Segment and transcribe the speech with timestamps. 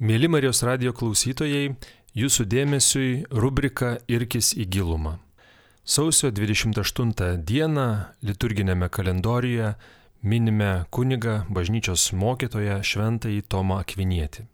[0.00, 1.74] Mėly Marijos radio klausytojai,
[2.16, 5.18] jūsų dėmesiui rubrika Irkis į gilumą.
[5.84, 7.84] Sausio 28 dieną
[8.24, 9.74] liturginėme kalendorijoje
[10.24, 14.46] minime kunigą bažnyčios mokytoją Šventąjį Tomą Akvinietį.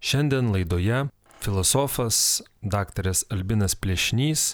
[0.00, 1.02] Šiandien laidoje
[1.44, 3.12] filosofas dr.
[3.36, 4.46] Albinas Plėšnys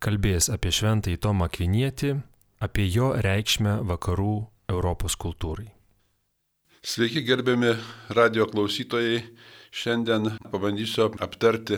[0.00, 2.16] kalbės apie Šventąjį Tomą Akvinietį,
[2.56, 4.34] apie jo reikšmę vakarų
[4.72, 5.68] Europos kultūrai.
[6.84, 7.76] Sveiki gerbiami
[8.10, 9.20] radio klausytojai.
[9.70, 11.76] Šiandien pabandysiu aptarti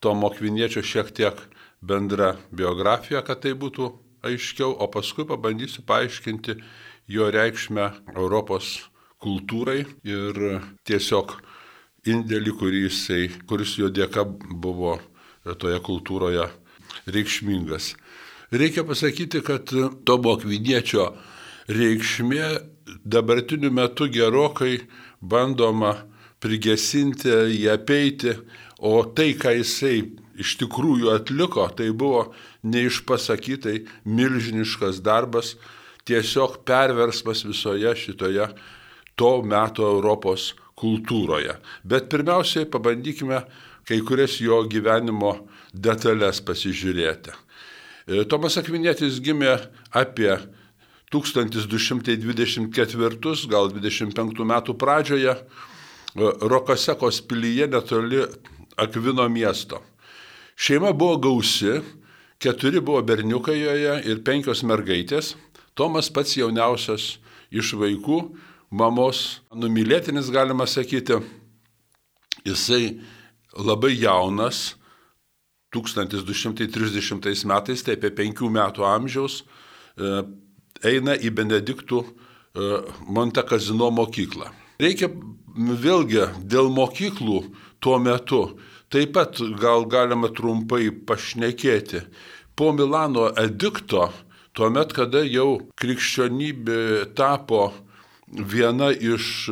[0.00, 1.42] Tomo Kviniečio šiek tiek
[1.84, 3.90] bendrą biografiją, kad tai būtų
[4.24, 6.56] aiškiau, o paskui pabandysiu paaiškinti
[7.12, 8.88] jo reikšmę Europos
[9.20, 10.40] kultūrai ir
[10.88, 11.36] tiesiog
[12.08, 13.04] indėlį, kuris,
[13.44, 14.24] kuris jo dėka
[14.64, 14.96] buvo
[15.60, 16.48] toje kultūroje
[17.04, 17.92] reikšmingas.
[18.48, 19.68] Reikia pasakyti, kad
[20.08, 21.10] Tomo Kviniečio
[21.68, 24.78] reikšmė dabartiniu metu gerokai
[25.20, 25.94] bandoma
[26.42, 28.34] prigesinti, jį apeiti,
[28.78, 30.02] o tai, ką jisai
[30.38, 32.28] iš tikrųjų atliko, tai buvo
[32.62, 35.56] neišpasakytai milžiniškas darbas,
[36.06, 38.46] tiesiog perversmas visoje šitoje
[39.18, 41.58] to meto Europos kultūroje.
[41.82, 43.42] Bet pirmiausiai pabandykime
[43.88, 45.34] kai kurias jo gyvenimo
[45.74, 47.34] detalės pasižiūrėti.
[48.30, 49.58] Tomas Akvinėtis gimė
[49.96, 50.30] apie
[51.12, 55.34] 1224, gal 25 metų pradžioje
[56.18, 58.24] Rokasekos pilyje netoli
[58.76, 59.80] Akvino miesto.
[60.58, 61.78] Šeima buvo gausi,
[62.38, 65.36] keturi buvo berniukai joje ir penkios mergaitės.
[65.78, 67.18] Tomas pats jauniausias
[67.54, 68.18] iš vaikų,
[68.70, 71.20] mamos numylėtinis galima sakyti.
[72.46, 72.98] Jisai
[73.54, 74.74] labai jaunas,
[75.74, 79.42] 1230 metais, tai apie penkių metų amžiaus,
[80.86, 82.08] eina į Benediktų e,
[83.08, 84.52] Montekazino mokyklą.
[84.78, 85.10] Reikia
[85.58, 87.42] vėlgi dėl mokyklų
[87.82, 88.42] tuo metu
[88.88, 92.04] taip pat gal galima trumpai pašnekėti.
[92.56, 94.08] Po Milano edikto,
[94.56, 97.68] tuomet, kada jau krikščionybė tapo
[98.28, 99.48] viena iš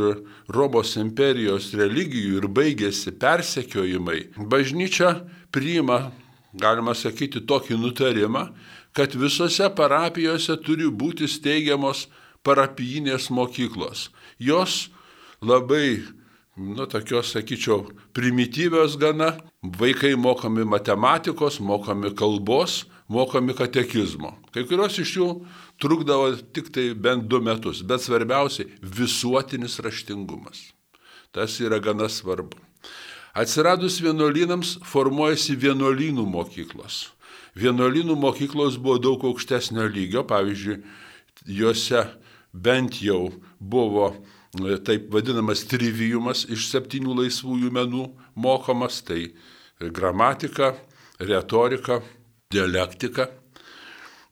[0.53, 5.13] Romos imperijos religijų ir baigėsi persekiojimai, bažnyčia
[5.55, 6.11] priima,
[6.57, 8.49] galima sakyti, tokį nutarimą,
[8.97, 12.07] kad visose parapijose turi būti steigiamos
[12.47, 14.07] parapijinės mokyklos.
[14.41, 14.87] Jos
[15.45, 16.01] labai,
[16.57, 24.33] nu, tokios, sakyčiau, primityvios gana, vaikai mokami matematikos, mokami kalbos, mokami katekizmo.
[24.55, 25.29] Kai kurios iš jų
[25.83, 30.71] trukdavo tik tai bent du metus, bet svarbiausiai visuotinis raštingumas.
[31.37, 32.65] Tas yra gana svarbu.
[33.37, 37.03] Atsiradus vienuolynams formuojasi vienuolynų mokyklos
[37.57, 40.81] vienuolinų mokyklos buvo daug aukštesnio lygio, pavyzdžiui,
[41.57, 42.03] juose
[42.53, 43.31] bent jau
[43.61, 48.05] buvo e, taip vadinamas trivijumas iš septynių laisvųjų menų
[48.37, 49.31] mokomas, tai
[49.81, 50.75] gramatika,
[51.21, 52.01] retorika,
[52.53, 53.31] dialektika.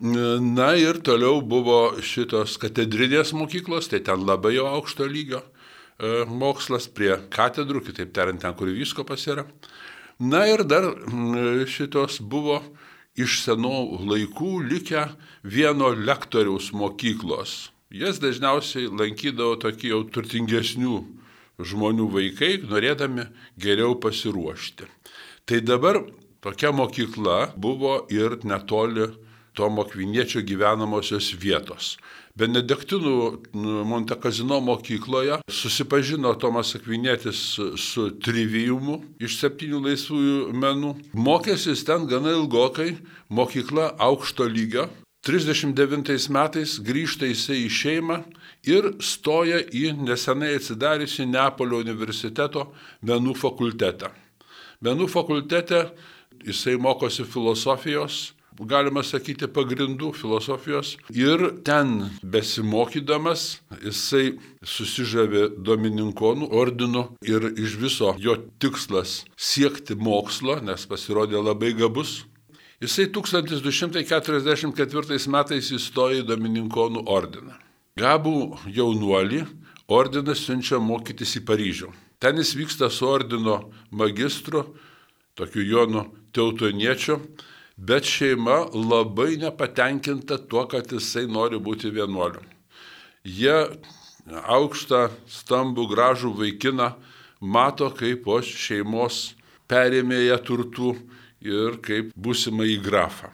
[0.05, 6.91] Na ir toliau buvo šitos katedrinės mokyklos, tai ten labai jau aukšto lygio e, mokslas
[6.93, 9.47] prie katedrų, kitaip tariant, ten, kur viskopas yra.
[10.21, 10.91] Na ir dar
[11.71, 12.61] šitos buvo
[13.15, 15.07] iš senų laikų likę
[15.43, 17.71] vieno lektoriaus mokyklos.
[17.95, 20.97] Jas dažniausiai lankydavo tokie jau turtingesnių
[21.63, 23.29] žmonių vaikai, norėdami
[23.61, 24.89] geriau pasiruošti.
[25.47, 26.01] Tai dabar
[26.43, 29.13] tokia mokykla buvo ir netoli
[29.55, 31.95] Tomo Kviniečio gyvenamosios vietos.
[32.35, 33.15] Benediktinų
[33.87, 37.43] Montekazino mokykloje susipažino Tomas Akvinėtis
[37.79, 40.91] su trivijumu iš septynių laisvųjų menų.
[41.15, 42.97] Mokėsis ten gana ilgokai,
[43.31, 44.89] mokykla aukšto lygio.
[45.25, 48.19] 39 metais grįžta jisai į šeimą
[48.69, 52.67] ir stoja į nesenai atsidariusi Neapolio universiteto
[53.01, 54.11] menų fakultetą.
[54.85, 55.87] Menų fakultete
[56.45, 60.97] jisai mokosi filosofijos, galima sakyti, pagrindų filosofijos.
[61.11, 70.87] Ir ten besimokydamas jisai susižavė Domininkonų ordinu ir iš viso jo tikslas siekti mokslo, nes
[70.87, 72.23] pasirodė labai gabus.
[72.83, 77.55] Jisai 1244 metais įstojo į Domininkonų ordiną.
[77.99, 79.45] Gabų jaunuolį
[79.89, 81.89] ordinas siunčia mokytis į Paryžių.
[82.19, 84.65] Ten jis vyksta su ordino magistru,
[85.39, 87.21] tokiu Jonu Teutoniečiu,
[87.77, 92.43] bet šeima labai nepatenkinta tuo, kad jisai nori būti vienuoliu.
[93.25, 93.57] Jie
[94.31, 96.93] aukštą, stambų, gražų vaikiną
[97.41, 99.35] mato kaip po šeimos
[99.69, 100.95] perėmėja turtų
[101.45, 103.33] ir kaip būsimą į grafą.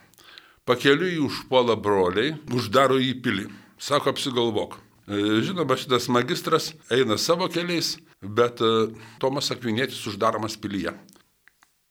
[0.66, 3.48] Pakeliui užpuola broliai, uždaro į pilį.
[3.80, 4.76] Sako, apsigalvok.
[5.10, 10.92] Žinoma, šitas magistras eina savo keliais, bet e, Tomas Akvinėtis uždaromas pilyje.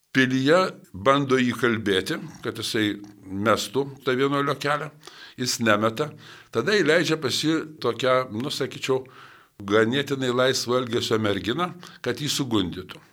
[0.10, 0.60] Pilyje
[0.94, 2.96] bando jį kalbėti, kad jisai
[3.30, 4.88] mestų tą vienuolio kelią,
[5.38, 6.10] jis nemeta,
[6.50, 9.04] tada įleidžia pas jį tokią, nusakyčiau,
[9.60, 11.70] ganėtinai laisvo elgesio merginą,
[12.02, 13.04] kad jį sugundytų.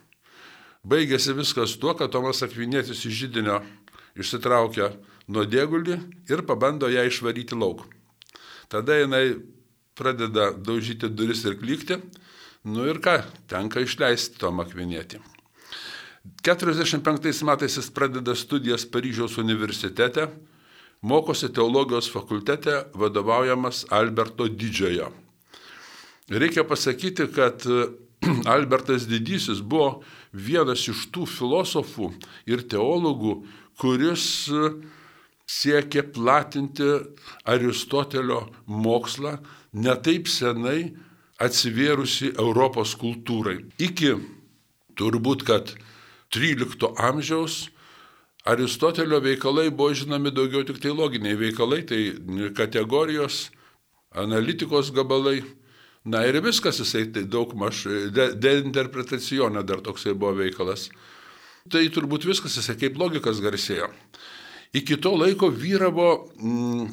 [0.87, 3.59] Baigėsi viskas tuo, kad Tomas Akvinėtis iš žydinio
[4.17, 4.93] išsitraukia
[5.29, 5.99] nuodėgulį
[6.31, 7.85] ir pabando ją išvaryti lauk.
[8.71, 9.37] Tada jinai
[9.97, 12.01] pradeda daužyti duris ir klykti,
[12.65, 13.19] nu ir ką,
[13.51, 15.36] tenka išleisti Tomą Akvinėtį.
[16.43, 20.27] 45 metais jis pradeda studijas Paryžiaus universitete,
[21.01, 25.11] mokosi teologijos fakultete vadovaujamas Alberto Didžiojo.
[26.29, 27.63] Reikia pasakyti, kad
[28.55, 30.01] Albertas Didysis buvo
[30.33, 32.11] vienas iš tų filosofų
[32.49, 33.41] ir teologų,
[33.79, 34.47] kuris
[35.47, 36.87] siekė platinti
[37.47, 39.37] Aristotelio mokslą
[39.71, 40.95] netaip senai
[41.39, 43.61] atsivėrusi Europos kultūrai.
[43.79, 44.15] Iki
[44.97, 45.71] turbūt, kad
[46.33, 47.67] 13 amžiaus
[48.47, 51.99] Aristotelio veikalai buvo žinomi daugiau tik tai loginiai veikalai, tai
[52.55, 53.49] kategorijos,
[54.15, 55.41] analitikos gabalai.
[56.07, 57.83] Na ir viskas, jisai tai daug maž,
[58.15, 60.87] deinterpretacijonė dar toksai buvo veikalas.
[61.67, 63.89] Tai turbūt viskas, jisai kaip logikas garsėjo.
[64.79, 66.07] Iki to laiko vyravo
[66.39, 66.87] mm,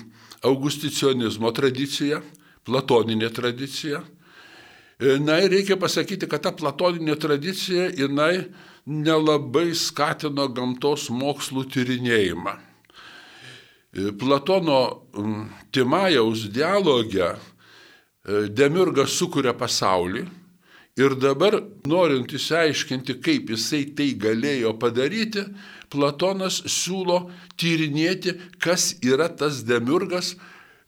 [0.50, 2.18] augusticionizmo tradicija,
[2.66, 4.02] platoninė tradicija.
[5.22, 8.48] Na ir reikia pasakyti, kad ta platoninė tradicija, jinai
[8.86, 12.54] nelabai skatino gamtos mokslų tyrinėjimą.
[14.18, 14.78] Platono
[15.72, 17.34] Timajaus dialogė
[18.24, 20.24] Demirgas sukuria pasaulį
[20.98, 25.44] ir dabar, norint įsiaiškinti, kaip jisai tai galėjo padaryti,
[25.94, 27.28] Platonas siūlo
[27.60, 30.34] tyrinėti, kas yra tas Demirgas,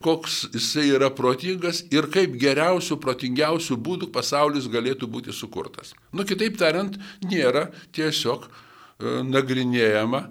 [0.03, 5.95] koks jisai yra protingas ir kaip geriausių, protingiausių būdų pasaulis galėtų būti sukurtas.
[6.13, 10.27] Nu, kitaip tariant, nėra tiesiog e, nagrinėjama,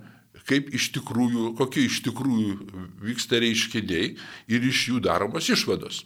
[0.46, 2.58] kaip iš tikrųjų, kokie iš tikrųjų
[3.06, 4.12] vyksta reiškiniai
[4.54, 6.04] ir iš jų daromos išvados.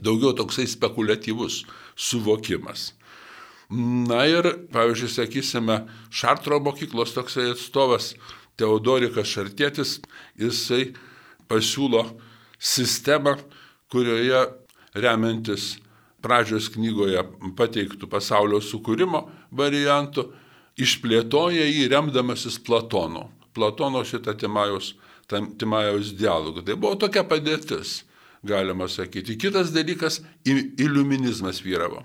[0.00, 1.64] Daugiau toksai spekuliatyvus
[1.98, 2.92] suvokimas.
[3.70, 5.76] Na ir, pavyzdžiui, sakysime,
[6.10, 8.16] Šartro mokyklos toksai atstovas
[8.58, 10.00] Teodorikas Šartėtis,
[10.38, 10.90] jisai
[11.50, 12.02] pasiūlo
[12.60, 13.38] sistemą,
[13.90, 14.44] kurioje
[14.94, 15.78] remiantis
[16.20, 17.22] pradžios knygoje
[17.56, 19.24] pateiktų pasaulio sukūrimo
[19.56, 20.26] variantų,
[20.80, 23.28] išplėtoja jį remdamasis Platonu.
[23.56, 24.94] Platono šitą Timajaus,
[25.58, 26.62] Timajaus dialogą.
[26.66, 28.04] Tai buvo tokia padėtis,
[28.46, 29.38] galima sakyti.
[29.40, 30.20] Kitas dalykas-
[30.84, 32.04] iliuminizmas vyravo.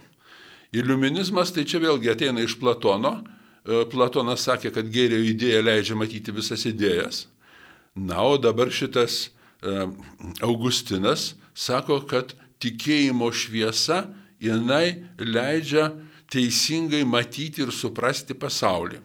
[0.73, 3.23] Iliuminizmas tai čia vėlgi ateina iš Platono.
[3.65, 7.25] E, Platonas sakė, kad gėrio idėja leidžia matyti visas idėjas.
[7.95, 9.29] Na, o dabar šitas
[10.45, 12.33] Augustinas sako, kad
[12.63, 14.05] tikėjimo šviesa
[14.41, 15.91] jinai leidžia
[16.31, 18.99] teisingai matyti ir suprasti pasaulį.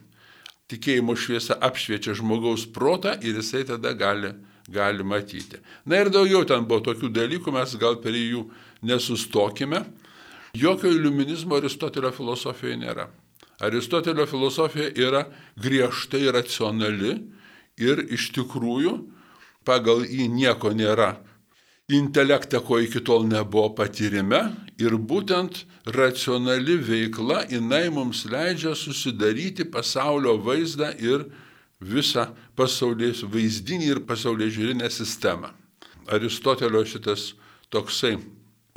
[0.71, 4.31] Tikėjimo šviesa apšviečia žmogaus protą ir jisai tada gali,
[4.71, 5.59] gali matyti.
[5.85, 8.45] Na ir daugiau ten buvo tokių dalykų, mes gal per jų
[8.87, 9.83] nesustokime.
[10.55, 13.09] Jokio iliuminizmo Aristotelio filosofijoje nėra.
[13.61, 15.27] Aristotelio filosofija yra
[15.61, 17.19] griežtai racionali
[17.81, 18.95] ir iš tikrųjų
[19.65, 21.17] pagal jį nieko nėra.
[21.91, 24.41] Intelektą, ko iki tol nebuvo patyrime
[24.79, 31.27] ir būtent racionali veikla, jinai mums leidžia susidaryti pasaulio vaizdą ir
[31.81, 35.51] visą pasaulės vaizdinį ir pasaulio žiūrinę sistemą.
[36.07, 37.33] Aristotelio šitas
[37.75, 38.19] toksai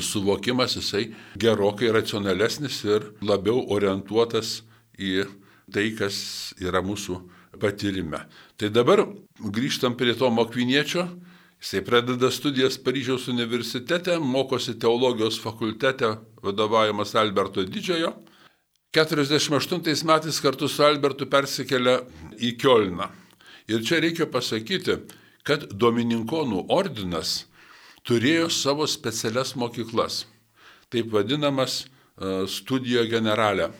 [0.01, 4.63] suvokimas, jisai gerokai racionalesnis ir labiau orientuotas
[4.97, 5.27] į
[5.73, 6.17] tai, kas
[6.61, 7.19] yra mūsų
[7.61, 8.23] patyrime.
[8.57, 9.05] Tai dabar
[9.43, 11.07] grįžtam prie to mokviniečio.
[11.63, 16.09] Jisai pradeda studijas Paryžiaus universitete, mokosi teologijos fakultete,
[16.43, 18.13] vadovaujamas Alberto Didžiojo.
[18.93, 22.01] 48 metais kartu su Albertu persikelia
[22.37, 23.07] į Kielną.
[23.71, 24.99] Ir čia reikia pasakyti,
[25.47, 27.45] kad Domininkonų ordinas
[28.03, 30.25] turėjo savo specialias mokyklas,
[30.91, 33.71] taip vadinamas e, studijo generalė.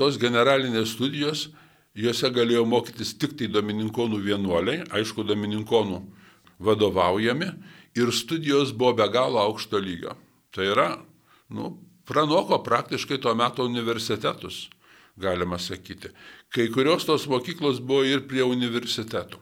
[0.00, 1.50] Tos generalinės studijos
[1.92, 5.98] Juose galėjo mokytis tik tai domininkonų vienuoliai, aišku, domininkonų
[6.62, 7.50] vadovaujami
[7.98, 10.14] ir studijos buvo be galo aukšto lygio.
[10.52, 10.88] Tai yra,
[11.52, 11.74] nu,
[12.08, 14.68] pranoko praktiškai tuo metu universitetus,
[15.20, 16.12] galima sakyti.
[16.52, 19.40] Kai kurios tos mokyklos buvo ir prie universitetų.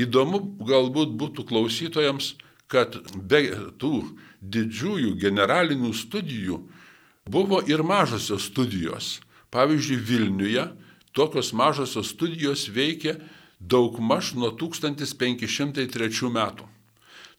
[0.00, 2.32] Įdomu galbūt būtų klausytojams,
[2.72, 3.42] kad be
[3.76, 3.98] tų
[4.40, 6.62] didžiųjų generalinių studijų
[7.28, 9.18] buvo ir mažosios studijos.
[9.52, 10.64] Pavyzdžiui, Vilniuje
[11.12, 13.18] Tokios mažosios studijos veikia
[13.60, 16.68] daugmaž nuo 1503 metų.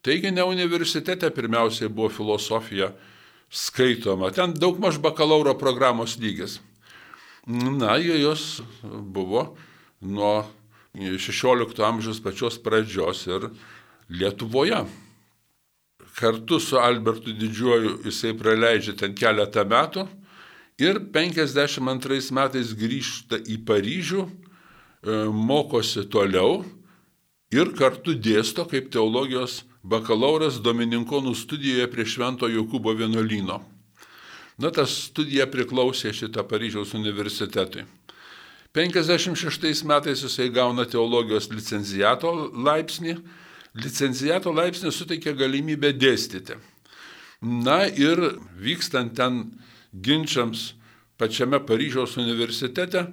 [0.03, 2.91] Taigi ne universitete pirmiausiai buvo filosofija
[3.49, 4.31] skaitoma.
[4.35, 6.59] Ten daug maž bakalauro programos lygis.
[7.47, 9.55] Na, jos buvo
[10.01, 10.45] nuo
[10.93, 13.49] 16 amžiaus pačios pradžios ir
[14.09, 14.83] Lietuvoje.
[16.19, 20.05] Kartu su Albertu Didžiuoju jisai praleidžia ten keletą metų
[20.81, 26.63] ir 52 metais grįžta į Paryžių, e, mokosi toliau
[27.53, 33.61] ir kartu dėsto kaip teologijos bakalauras Domininkonų studijoje prie Švento Jokūbo vienuolyno.
[34.57, 37.85] Na, ta studija priklausė šitą Paryžiaus universitetui.
[38.73, 43.17] 56 metais jisai gauna teologijos licencijato laipsnį.
[43.77, 46.57] Licencijato laipsnį suteikia galimybę dėstyti.
[47.41, 48.21] Na ir
[48.61, 49.43] vykstant ten
[49.93, 50.73] ginčiams
[51.17, 53.07] pačiame Paryžiaus universitete,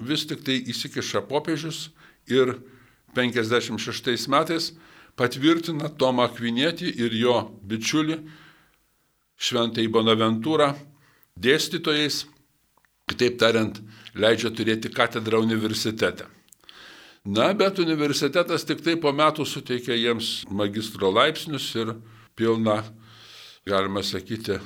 [0.00, 1.90] vis tik tai įsikiša popiežius
[2.30, 2.56] ir
[3.16, 4.72] 56 metais
[5.18, 7.36] patvirtina Tomą Akvinietį ir jo
[7.68, 8.20] bičiulį
[9.42, 10.70] Šventai Bonaventūrą
[11.42, 12.22] dėstytojais,
[13.10, 13.80] kitaip tariant,
[14.14, 16.28] leidžia turėti katedrą universitete.
[17.24, 21.94] Na, bet universitetas tik tai po metų suteikia jiems magistro laipsnius ir
[22.38, 22.80] pilną,
[23.66, 24.58] galima sakyti,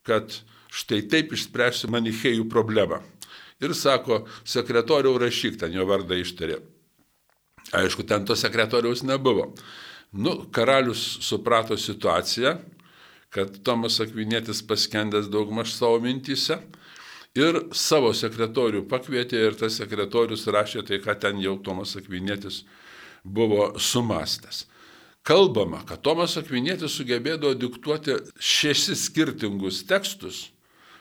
[0.06, 0.32] kad
[0.72, 3.02] štai taip išspręsiu manichėjų problemą.
[3.62, 6.58] Ir sako, sekretoriau rašyk, ten jo vardą ištarė.
[7.74, 9.52] Aišku, ten to sekretoriaus nebuvo.
[10.12, 12.58] Nu, karalius suprato situaciją,
[13.34, 16.60] kad Tomas Akvinėtis paskendęs daugmaž savo mintyse
[17.34, 22.62] ir savo sekretorių pakvietė ir tas sekretorius rašė tai, ką ten jau Tomas Akvinėtis
[23.24, 24.68] buvo sumastęs.
[25.26, 30.50] Kalbama, kad Tomas Akvinėtis sugebėdavo diktuoti šešis skirtingus tekstus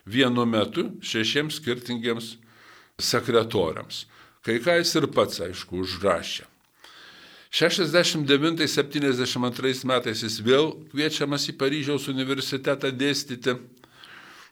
[0.07, 2.37] vienu metu šešiems skirtingiems
[3.01, 4.05] sekretoriams.
[4.43, 6.45] Kai ką jis ir pats, aišku, užrašė.
[7.53, 13.53] 69-72 metais jis vėl kviečiamas į Paryžiaus universitetą dėstyti.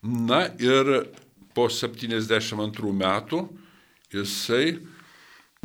[0.06, 1.10] Na ir
[1.58, 3.50] po 72 metų
[4.14, 4.78] jisai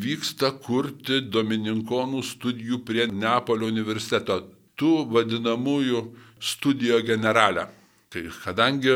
[0.01, 7.69] vyksta kurti Domininkonų studijų prie Neapolio universiteto, tų vadinamųjų studijo generalę.
[8.13, 8.93] Tai kadangi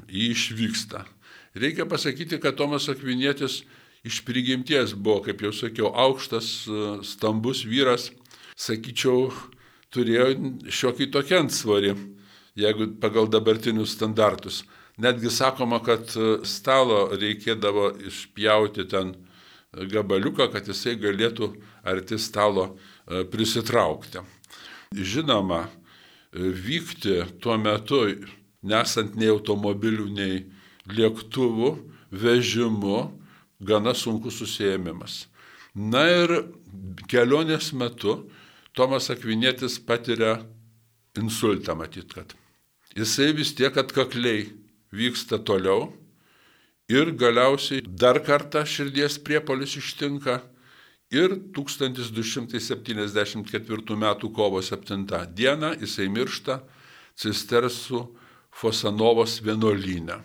[0.08, 1.04] jį išvyksta.
[1.56, 3.64] Reikia pasakyti, kad Tomas Akvinietis
[4.08, 8.10] iš prigimties buvo, kaip jau sakiau, aukštas, e, stambus vyras,
[8.56, 9.32] sakyčiau,
[9.94, 10.32] turėjo
[10.72, 11.94] šiokį tokį antsvorį,
[12.58, 14.62] jeigu pagal dabartinius standartus.
[14.98, 19.14] Netgi sakoma, kad e, stalo reikėdavo išpjauti ten
[19.72, 21.52] gabaliuką, kad jisai galėtų
[21.86, 24.24] arti stalo e, prisitraukti.
[24.90, 28.02] Žinoma, e, vykti tuo metu,
[28.66, 30.42] nesant nei automobilių, nei
[30.90, 31.70] lėktuvų,
[32.10, 32.98] vežimu,
[33.60, 35.26] gana sunkus susijėmimas.
[35.78, 36.34] Na ir
[37.06, 38.24] kelionės metu
[38.78, 40.36] Tomas Akvinėtis patiria
[41.18, 42.30] insultą, matyt, kad
[42.94, 44.54] jisai vis tiek atkakliai
[44.94, 45.90] vyksta toliau
[46.86, 50.46] ir galiausiai dar kartą širdies priepolis ištinka
[51.10, 54.06] ir 1274 m.
[54.30, 55.18] kovo 7 d.
[55.82, 56.62] jisai miršta
[57.18, 58.14] Cistersų
[58.54, 60.22] Fosanovos vienuolyne.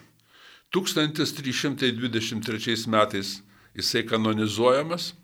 [0.70, 3.42] 1323 metais
[3.74, 5.18] jisai kanonizuojamas,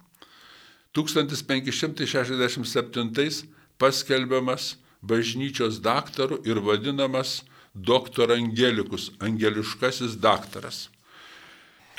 [0.96, 3.44] 1567
[3.78, 7.44] paskelbiamas bažnyčios daktaru ir vadinamas
[7.74, 10.90] doktor Angelikus, angeliškasis daktaras.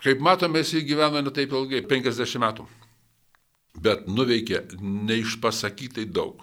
[0.03, 2.67] Kaip matome, jis gyveno ne taip ilgai, 50 metų,
[3.85, 6.41] bet nuveikė neišpasakytai daug.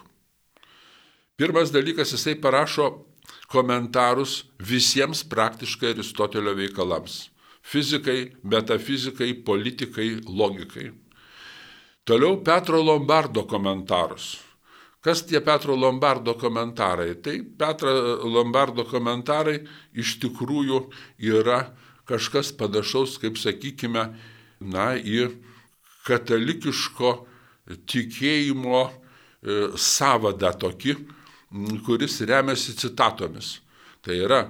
[1.38, 3.04] Pirmas dalykas, jisai parašo
[3.50, 7.30] komentarus visiems praktiškai Aristotelio veikalams-
[7.70, 10.90] fizikai, metafizikai, politikai, logikai.
[12.08, 14.38] Toliau Petro Lombardo komentarus.
[15.04, 17.18] Kas tie Petro Lombardo komentarai?
[17.20, 17.90] Tai Petro
[18.24, 19.58] Lombardo komentarai
[19.92, 20.86] iš tikrųjų
[21.20, 21.58] yra
[22.08, 24.06] kažkas panašaus, kaip sakykime,
[24.64, 25.28] na, į
[26.08, 27.12] katalikiško
[27.84, 28.92] tikėjimo e,
[29.76, 30.96] savadą tokį,
[31.84, 33.58] kuris remiasi citatomis.
[34.00, 34.40] Tai yra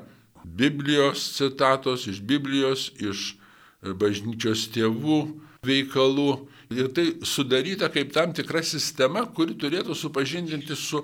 [0.47, 3.35] Biblijos citatos iš Biblijos, iš
[3.83, 5.21] bažnyčios tėvų
[5.67, 6.31] veikalų.
[6.75, 11.01] Ir tai sudaryta kaip tam tikra sistema, kuri turėtų supažindinti su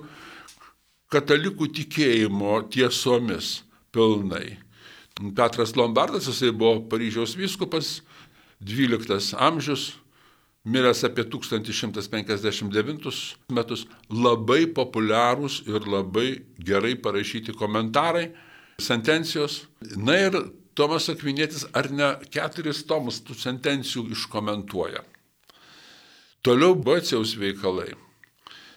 [1.13, 3.59] katalikų tikėjimo tiesomis
[3.95, 4.57] pilnai.
[5.35, 8.01] Petras Lombardas, jisai buvo Paryžiaus vyskupas,
[8.59, 9.93] 12 amžius,
[10.65, 18.31] miręs apie 1159 metus, labai populiarūs ir labai gerai parašyti komentarai,
[18.81, 19.65] sentencijos.
[19.95, 20.35] Na ir
[20.75, 25.05] Tomas Akvinėtis ar ne keturis tomus tų sentencijų iškomentuoja.
[26.43, 27.93] Toliau Baciaus veikalai.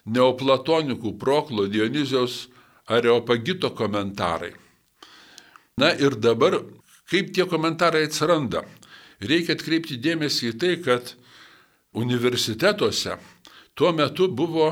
[0.06, 2.46] Neoplatonikų Proklo Dionizijos
[2.86, 4.54] Areopagito komentarai.
[5.76, 6.62] Na ir dabar,
[7.10, 8.62] kaip tie komentarai atsiranda?
[9.20, 11.12] Reikia atkreipti dėmesį į tai, kad
[11.98, 13.18] universitetuose
[13.74, 14.70] tuo metu buvo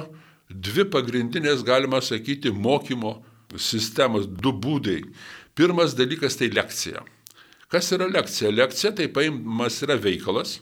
[0.49, 3.18] dvi pagrindinės, galima sakyti, mokymo
[3.59, 5.02] sistemos, du būdai.
[5.59, 7.02] Pirmas dalykas tai lekcija.
[7.73, 8.52] Kas yra lekcija?
[8.54, 10.61] Lekcija tai paimamas yra veikalas.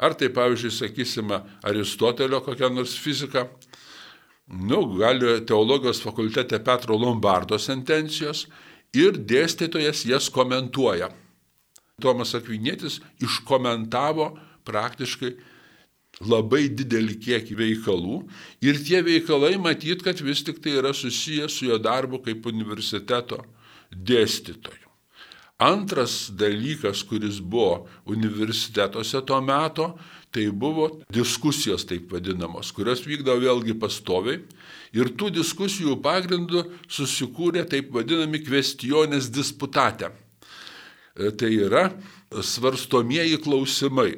[0.00, 3.46] Ar tai, pavyzdžiui, sakysime, Aristotelio kokia nors fizika.
[4.50, 8.46] Nu, gali teologijos fakultete Petro Lombardo sentencijos
[8.96, 11.10] ir dėstytojas jas komentuoja.
[12.00, 14.32] Tomas Akvinėtis iškomentavo
[14.66, 15.34] praktiškai
[16.26, 18.16] labai didelį kiekį veikalų
[18.66, 23.44] ir tie veikalai matyt, kad vis tik tai yra susijęs su jo darbu kaip universiteto
[23.92, 24.79] dėstytoju.
[25.60, 29.90] Antras dalykas, kuris buvo universitetuose tuo metu,
[30.32, 34.38] tai buvo diskusijos taip vadinamos, kurios vykdavo vėlgi pastoviai
[34.96, 40.08] ir tų diskusijų pagrindų susikūrė taip vadinami kvestionės disputate.
[41.18, 41.90] E, tai yra
[42.30, 44.16] svarstomieji klausimai.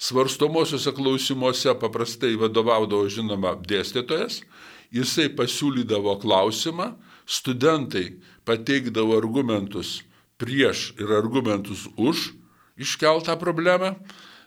[0.00, 4.40] Svarstomosiuose klausimuose paprastai vadovaudavo žinoma dėstytojas,
[4.88, 6.94] jisai pasiūlydavo klausimą,
[7.28, 8.14] studentai
[8.48, 9.98] pateikdavo argumentus
[10.40, 12.32] prieš ir argumentus už
[12.76, 13.94] iškeltą problemą,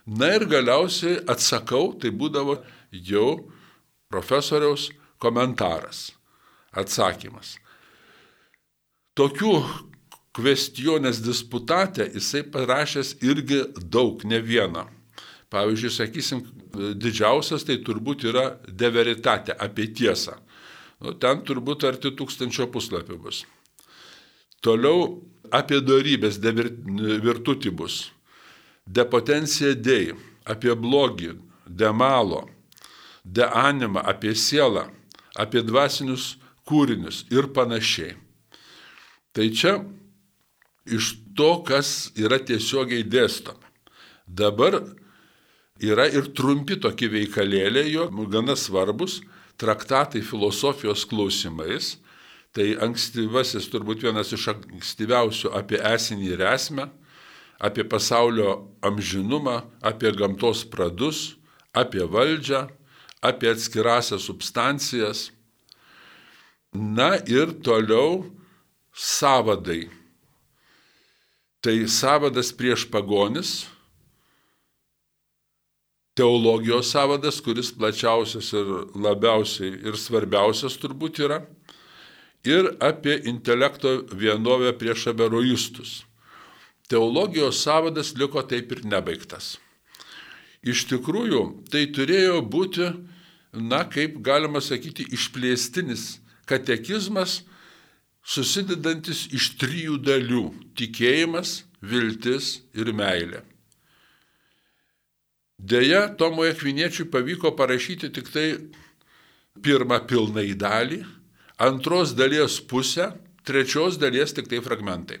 [0.06, 3.50] na ir galiausiai atsakau, tai būdavo jau
[4.10, 4.90] profesoriaus
[5.22, 6.10] komentaras,
[6.72, 7.58] atsakymas.
[9.18, 9.54] Tokių
[10.36, 14.86] kvestionės disputate jisai parašęs irgi daug, ne vieną.
[15.50, 16.44] Pavyzdžiui, sakysim,
[17.02, 20.36] didžiausias tai turbūt yra deveritate apie tiesą.
[21.02, 23.42] Nu, ten turbūt arti tūkstančio puslapių bus.
[24.62, 25.16] Toliau
[25.52, 28.10] apie darybės, virtutį bus.
[28.86, 31.36] Depotencija dei, apie blogį,
[31.66, 32.46] demalo,
[33.24, 34.88] de anima, apie sielą,
[35.38, 36.36] apie dvasinius
[36.66, 38.16] kūrinius ir panašiai.
[39.36, 39.76] Tai čia
[40.90, 43.62] iš to, kas yra tiesiogiai dėstoma.
[44.26, 44.80] Dabar
[45.80, 49.22] Yra ir trumpi tokie veikalėliai, jo gana svarbus,
[49.56, 51.94] traktatai filosofijos klausimais.
[52.56, 56.88] Tai ankstyvasis, turbūt vienas iš ankstyviausių apie esinį ir esmę,
[57.62, 61.36] apie pasaulio amžinumą, apie gamtos pradus,
[61.70, 62.64] apie valdžią,
[63.22, 65.28] apie atskirasias substancijas.
[66.74, 68.24] Na ir toliau
[68.94, 69.88] savadai.
[71.60, 73.68] Tai savadas prieš pagonis,
[76.16, 81.42] teologijos savadas, kuris plačiausias ir labiausiai ir svarbiausias turbūt yra,
[82.44, 86.04] ir apie intelekto vienovę prieš aberoistus.
[86.88, 89.58] Teologijos savadas liko taip ir nebaigtas.
[90.60, 92.90] Iš tikrųjų, tai turėjo būti,
[93.56, 96.18] na, kaip galima sakyti, išplėstinis
[96.50, 97.40] katekizmas,
[98.26, 103.42] susidedantis iš trijų dalių- tikėjimas, viltis ir meilė.
[105.58, 108.46] Deja, Tomo Ekviniečiui pavyko parašyti tik tai
[109.60, 111.04] pirmą pilnai dalį,
[111.60, 113.12] antros dalies pusę,
[113.44, 115.20] trečios dalies tik tai fragmentai.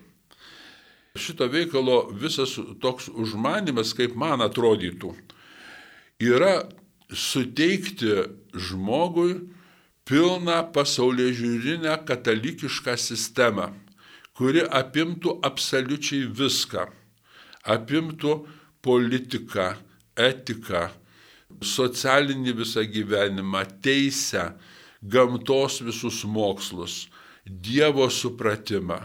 [1.18, 5.10] Šito veikalo visas toks užmanimas, kaip man atrodytų,
[6.22, 6.68] yra
[7.10, 8.14] suteikti
[8.54, 9.34] žmogui
[10.06, 13.68] pilną pasaulyje žiūrinę katalikišką sistemą,
[14.38, 16.86] kuri apimtų absoliučiai viską.
[17.74, 18.32] Apimtų
[18.80, 19.74] politiką,
[20.16, 20.86] etiką,
[21.60, 24.54] socialinį visą gyvenimą, teisę,
[25.02, 27.08] gamtos visus mokslus
[27.44, 29.00] Dievo supratimą.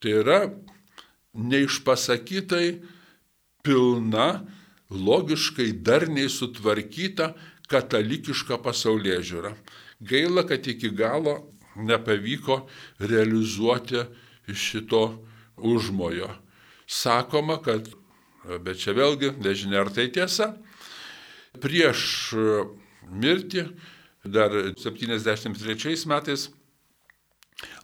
[0.00, 0.38] Tai yra
[1.36, 2.80] neišpasakytai
[3.62, 4.42] pilna,
[4.90, 7.32] logiškai darniai sutvarkyta
[7.70, 9.52] katalikiška pasaulyje žiūra.
[10.02, 11.36] Gaila, kad iki galo
[11.76, 12.64] nepavyko
[13.00, 14.02] realizuoti
[14.52, 15.04] šito
[15.56, 16.28] užmojo.
[16.86, 17.88] Sakoma, kad,
[18.64, 20.52] bet čia vėlgi, nežinia ar tai tiesa,
[21.62, 22.34] prieš
[23.08, 23.68] mirtį,
[24.24, 26.48] dar 73 metais,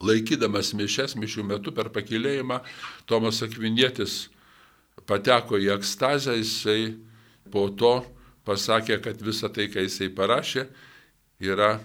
[0.03, 2.61] laikydamas mišes mišių metu per pakilėjimą,
[3.07, 4.29] Tomas Akvinėtis
[5.07, 6.96] pateko į ekstazę, jisai
[7.53, 8.01] po to
[8.46, 10.66] pasakė, kad visa tai, ką jisai parašė,
[11.42, 11.79] yra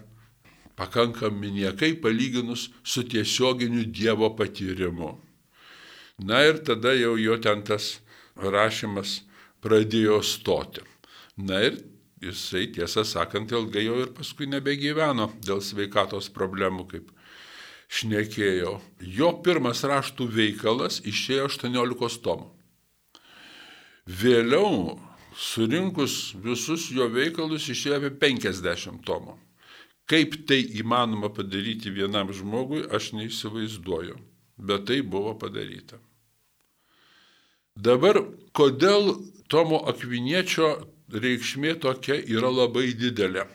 [0.78, 5.14] pakankami niekai palyginus su tiesioginiu Dievo patyrimu.
[6.24, 8.00] Na ir tada jau jo ten tas
[8.38, 9.22] rašymas
[9.64, 10.84] pradėjo stoti.
[11.38, 11.80] Na ir
[12.24, 17.12] jisai, tiesą sakant, ilgai jau ir paskui nebegyveno dėl sveikatos problemų, kaip
[17.94, 18.78] šnekėjo.
[19.18, 22.50] Jo pirmas raštų veikalas išėjo 18 tomų.
[24.04, 24.98] Vėliau,
[25.36, 29.38] surinkus visus jo veikalus, išėjo apie 50 tomų.
[30.10, 34.18] Kaip tai įmanoma padaryti vienam žmogui, aš neįsivaizduoju,
[34.58, 36.02] bet tai buvo padaryta.
[37.74, 38.20] Dabar,
[38.54, 39.16] kodėl
[39.50, 40.76] Tomo Akviniečio
[41.14, 43.46] reikšmė tokia yra labai didelė?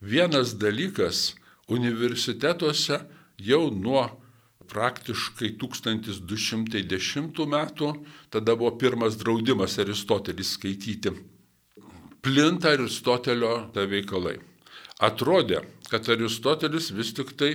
[0.00, 1.34] Vienas dalykas,
[1.68, 3.00] universitetuose
[3.42, 4.04] jau nuo
[4.68, 7.88] praktiškai 1210 metų,
[8.30, 11.14] tada buvo pirmas draudimas Aristotelis skaityti,
[12.22, 14.38] plinta Aristotelio ta veikalai
[14.98, 17.52] atrodė, kad Aristotelis vis tik tai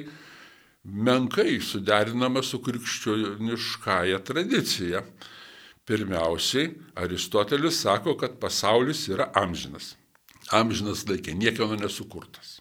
[0.83, 5.03] menkai suderinama su krikščioniškąją tradicija.
[5.87, 9.95] Pirmiausiai, Aristotelis sako, kad pasaulis yra amžinas.
[10.51, 12.59] Amžinas laikė, niekieno nesukurtas.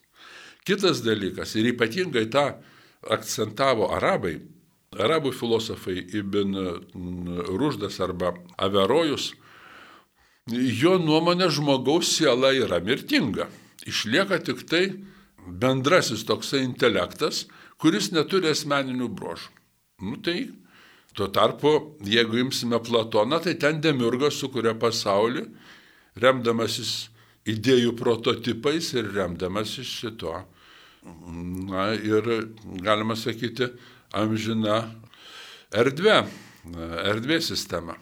[0.67, 2.47] Kitas dalykas, ir ypatingai tą
[3.11, 4.37] akcentavo arabai,
[4.99, 6.59] arabų filosofai Ibn
[7.51, 9.33] Ruždas arba Averojus,
[10.51, 13.49] jo nuomonė žmogaus siela yra mirtinga
[13.87, 14.85] išlieka tik tai
[15.47, 17.47] bendrasis toksai intelektas,
[17.81, 19.51] kuris neturi asmeninių brožų.
[20.03, 20.51] Nu tai
[21.15, 25.47] tuo tarpu, jeigu imsime Platoną, tai ten Demiurgas sukuria pasaulį,
[26.21, 27.13] remdamasis
[27.49, 30.35] idėjų prototipais ir remdamasis šito.
[31.73, 32.29] Na ir
[32.85, 33.73] galima sakyti,
[34.15, 34.85] amžina
[35.75, 36.23] erdvė,
[37.11, 37.97] erdvė sistema.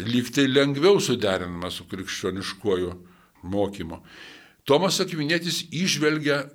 [0.00, 2.94] Lyg tai lengviau suderinama su krikščioniškuoju
[3.52, 3.98] mokymu.
[4.64, 6.46] Tomas Akvinėtis išvelgia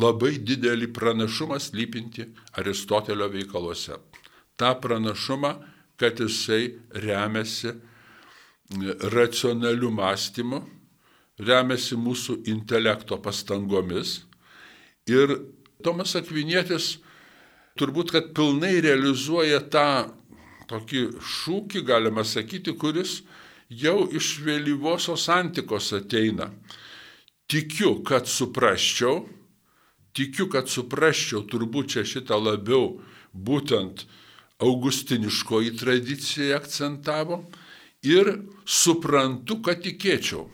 [0.00, 2.26] labai didelį pranašumą slypinti
[2.58, 4.00] Aristotelio veikaluose.
[4.60, 5.54] Ta pranašumą,
[6.00, 7.72] kad jisai remiasi
[9.14, 10.60] racionaliu mąstymu,
[11.40, 14.20] remiasi mūsų intelekto pastangomis.
[15.08, 15.32] Ir
[15.82, 16.98] Tomas Akvinėtis
[17.80, 19.88] turbūt, kad pilnai realizuoja tą
[20.70, 23.22] tokį šūkį, galima sakyti, kuris
[23.70, 26.50] jau iš vėlyvosios antikos ateina
[27.50, 29.24] tikiu, kad suprasčiau,
[30.14, 33.00] tikiu, kad suprasčiau, turbūt čia šitą labiau
[33.34, 34.06] būtent
[34.60, 37.42] augustiniškoji tradicija akcentavo
[38.02, 38.32] ir
[38.64, 40.46] suprantu, kad tikėčiau.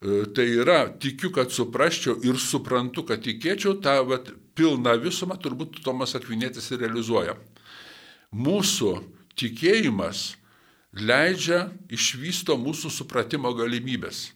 [0.00, 5.80] E, tai yra, tikiu, kad suprasčiau ir suprantu, kad tikėčiau, tą vat, pilną visumą turbūt
[5.84, 7.36] Tomas Akvinėtis ir realizuoja.
[8.32, 8.94] Mūsų
[9.40, 10.34] tikėjimas
[10.96, 14.30] leidžia išvysto mūsų supratimo galimybės.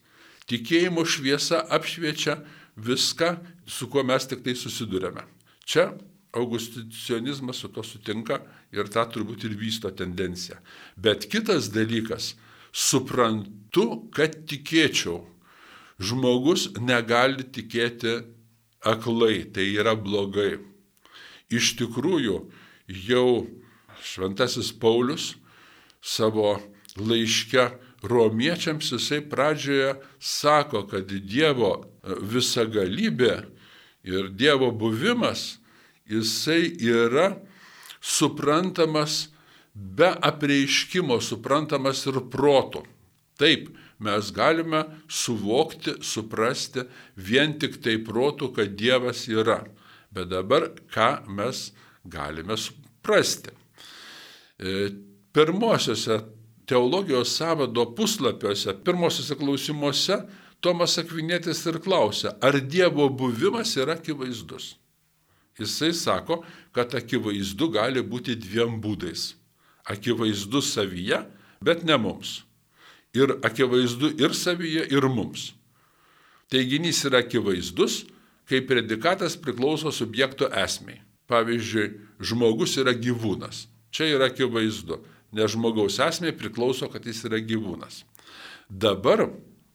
[0.50, 2.38] Tikėjimo šviesa apšviečia
[2.76, 5.24] viską, su kuo mes tik tai susidurėme.
[5.64, 5.94] Čia
[6.34, 8.40] augusticionizmas su to sutinka
[8.74, 10.58] ir tą turbūt ir vysto tendencija.
[10.96, 12.34] Bet kitas dalykas,
[12.74, 15.22] suprantu, kad tikėčiau.
[16.02, 18.16] Žmogus negali tikėti
[18.82, 20.58] aklai, tai yra blogai.
[21.54, 22.40] Iš tikrųjų,
[23.06, 23.46] jau
[24.04, 25.36] Šventasis Paulius
[26.02, 26.58] savo
[26.98, 27.70] laiške
[28.04, 33.34] romiečiams jisai pradžioje sako, kad Dievo visagalybė
[34.04, 35.54] ir Dievo buvimas,
[36.08, 37.34] jisai yra
[38.00, 39.28] suprantamas
[39.74, 42.84] be apreiškimo, suprantamas ir protų.
[43.40, 43.72] Taip,
[44.04, 46.84] mes galime suvokti, suprasti
[47.16, 49.64] vien tik tai protų, kad Dievas yra.
[50.14, 51.72] Bet dabar ką mes
[52.04, 53.50] galime suprasti?
[54.62, 54.92] E,
[55.34, 56.20] pirmosiose
[56.70, 60.22] teologijos savado puslapiuose, pirmosiuose klausimuose,
[60.64, 64.70] Tomas Akvinėtis ir klausia, ar Dievo buvimas yra akivaizdus.
[65.58, 66.42] Jisai sako,
[66.74, 69.34] kad akivaizdu gali būti dviem būdais.
[69.86, 71.20] Akivaizdu savyje,
[71.62, 72.42] bet ne mums.
[73.14, 75.52] Ir akivaizdu ir savyje, ir mums.
[76.50, 78.02] Teiginys yra akivaizdus,
[78.48, 81.00] kai predikatas priklauso subjekto esmei.
[81.30, 83.64] Pavyzdžiui, žmogus yra gyvūnas.
[83.94, 84.98] Čia yra akivaizdu,
[85.32, 88.02] nes žmogaus esmė priklauso, kad jis yra gyvūnas.
[88.68, 89.28] Dabar,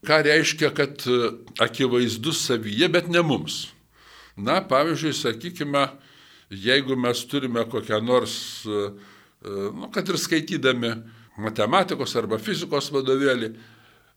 [0.06, 1.32] ką reiškia, kad e,
[1.64, 3.70] akivaizdus savyje, bet ne mums?
[4.40, 5.84] Na, pavyzdžiui, sakykime,
[6.50, 8.86] jeigu mes turime kokią nors, e,
[9.44, 10.94] e, nu, kad ir skaitydami
[11.40, 13.52] matematikos arba fizikos vadovėlį,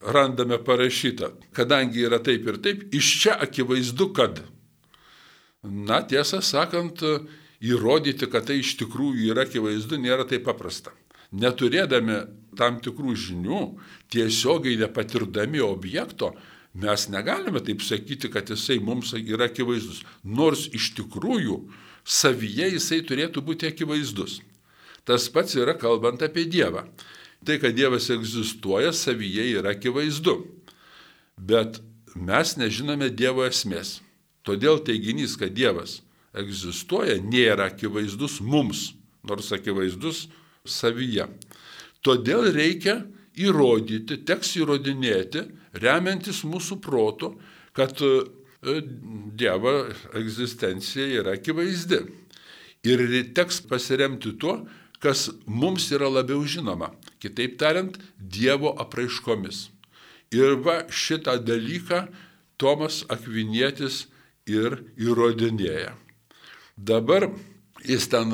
[0.03, 4.43] randame parašyta, kadangi yra taip ir taip, iš čia akivaizdu, kad.
[5.63, 7.05] Na, tiesą sakant,
[7.63, 10.91] įrodyti, kad tai iš tikrųjų yra akivaizdu, nėra taip paprasta.
[11.33, 12.19] Neturėdami
[12.59, 13.61] tam tikrų žinių,
[14.13, 16.35] tiesiogiai nepatirdami objekto,
[16.75, 20.03] mes negalime taip sakyti, kad jisai mums yra akivaizdus.
[20.25, 21.59] Nors iš tikrųjų
[22.05, 24.41] savyje jisai turėtų būti akivaizdus.
[25.05, 26.87] Tas pats yra kalbant apie Dievą.
[27.43, 30.37] Tai, kad Dievas egzistuoja, savyje yra akivaizdu.
[31.37, 31.81] Bet
[32.15, 33.99] mes nežinome Dievo esmės.
[34.47, 36.01] Todėl teiginys, kad Dievas
[36.39, 38.93] egzistuoja, nėra akivaizdus mums,
[39.27, 40.29] nors akivaizdus
[40.65, 41.27] savyje.
[42.03, 43.03] Todėl reikia
[43.39, 45.47] įrodyti, teks įrodinėti,
[45.81, 47.35] remiantis mūsų protu,
[47.77, 48.13] kad e,
[48.63, 49.73] Dievo
[50.19, 52.03] egzistencija yra akivaizdi.
[52.87, 53.03] Ir
[53.35, 54.61] teks pasiremti tuo,
[55.03, 56.93] kas mums yra labiau žinoma.
[57.23, 59.69] Kitaip tariant, Dievo apraiškomis.
[60.33, 62.07] Ir va šitą dalyką
[62.57, 64.07] Tomas Akvinietis
[64.47, 65.97] ir įrodinėja.
[66.77, 67.29] Dabar
[67.85, 68.33] jis ten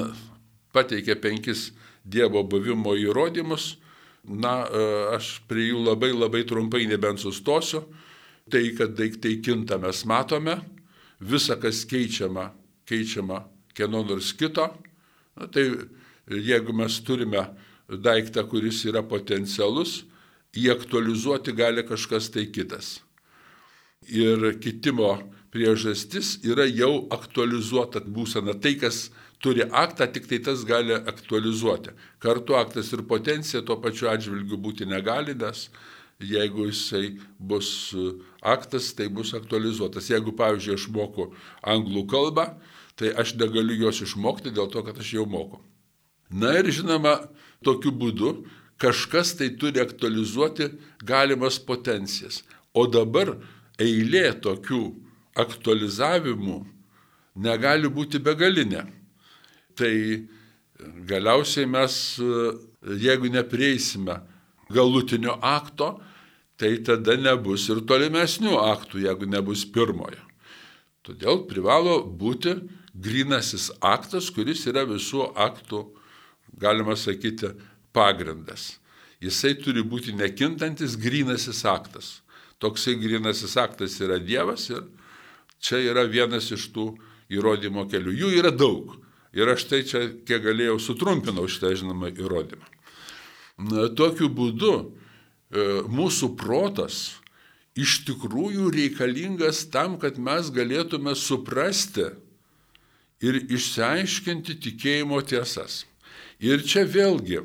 [0.77, 1.71] pateikė penkis
[2.05, 3.77] Dievo buvimo įrodymus.
[4.29, 4.83] Na, e,
[5.17, 7.87] aš prie jų labai labai trumpai nebent sustosiu.
[8.49, 10.55] Tai, kad daiktai kinta mes matome,
[11.21, 12.47] visa, kas keičiama,
[12.89, 13.43] keičiama
[13.77, 14.69] kieno nors kito.
[15.37, 15.69] Na, tai
[16.29, 17.45] jeigu mes turime
[17.89, 20.03] daiktą, kuris yra potencialus,
[20.57, 22.99] jį aktualizuoti gali kažkas tai kitas.
[24.09, 25.17] Ir kitimo
[25.53, 28.57] priežastis yra jau aktualizuota būsena.
[28.61, 29.09] Tai, kas
[29.43, 31.95] turi aktą, tik tai tas gali aktualizuoti.
[32.23, 35.69] Kartu aktas ir potencija tuo pačiu atžvilgiu būti negali, nes
[36.19, 37.95] jeigu jisai bus
[38.43, 40.11] aktas, tai bus aktualizuotas.
[40.11, 41.31] Jeigu, pavyzdžiui, aš moku
[41.63, 42.49] anglų kalbą,
[42.99, 45.63] tai aš negaliu jos išmokti dėl to, kad aš jau moku.
[46.31, 47.15] Na ir žinoma,
[47.65, 48.35] tokiu būdu
[48.79, 50.73] kažkas tai turi aktualizuoti
[51.07, 52.43] galimas potencijas.
[52.75, 53.37] O dabar
[53.81, 54.83] eilė tokių
[55.39, 56.59] aktualizavimų
[57.39, 58.85] negali būti begalinė.
[59.79, 59.95] Tai
[61.09, 61.95] galiausiai mes,
[62.99, 64.19] jeigu neprieisime
[64.75, 65.97] galutinio akto,
[66.59, 70.25] tai tada nebus ir tolimesnių aktų, jeigu nebus pirmojo.
[71.07, 72.57] Todėl privalo būti
[72.93, 75.85] grinasis aktas, kuris yra visų aktų
[76.59, 77.55] galima sakyti,
[77.95, 78.77] pagrindas.
[79.23, 82.21] Jisai turi būti nekintantis grinasis aktas.
[82.59, 84.85] Toksai grinasis aktas yra Dievas ir
[85.63, 86.91] čia yra vienas iš tų
[87.31, 88.15] įrodymo kelių.
[88.15, 88.97] Jų yra daug.
[89.37, 92.65] Ir aš tai čia, kiek galėjau, sutrumpinau šitą, žinoma, įrodymą.
[93.99, 97.19] Tokiu būdu e, mūsų protas
[97.79, 102.09] iš tikrųjų reikalingas tam, kad mes galėtume suprasti
[103.23, 105.85] ir išsiaiškinti tikėjimo tiesas.
[106.39, 107.43] Ir čia vėlgi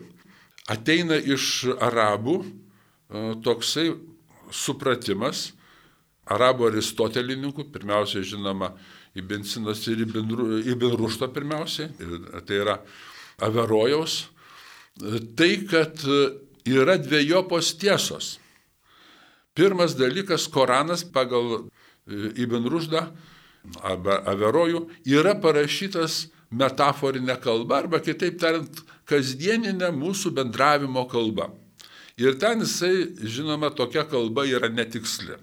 [0.69, 2.47] ateina iš arabų e,
[3.43, 3.89] toksai
[4.53, 5.51] supratimas,
[6.29, 8.73] arabų aristotelininkų, pirmiausia žinoma,
[9.15, 11.89] Ibn Sinas ir Ibn Rušto pirmiausiai,
[12.47, 12.79] tai yra
[13.43, 14.23] Averojaus,
[15.37, 16.01] tai kad
[16.65, 18.37] yra dviejopos tiesos.
[19.53, 21.67] Pirmas dalykas, Koranas pagal
[22.09, 23.03] e, Ibn Ruždą,
[23.85, 31.51] Averojų, yra parašytas metaforinė kalba, arba kitaip tariant, kasdieninė mūsų bendravimo kalba.
[32.19, 35.37] Ir ten jisai, žinoma, tokia kalba yra netiksli.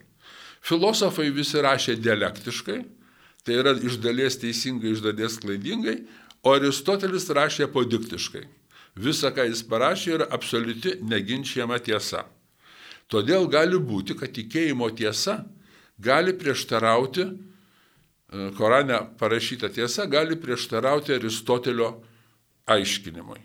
[0.61, 2.81] Filosofai visi rašė dialektiškai,
[3.51, 5.97] tai yra iš dalies teisingai, iš dalies klaidingai,
[6.47, 8.45] o Aristotelis rašė podiktiškai.
[8.95, 12.29] Visa, ką jis parašė, yra absoliuti neginčiama tiesa.
[13.11, 15.41] Todėl gali būti, kad tikėjimo tiesa
[15.99, 17.27] gali prieštarauti
[18.31, 21.97] Korane parašyta tiesa gali prieštarauti Aristotelio
[22.71, 23.41] aiškinimui.